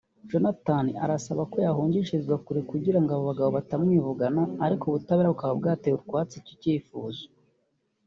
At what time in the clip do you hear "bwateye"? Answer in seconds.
5.59-5.93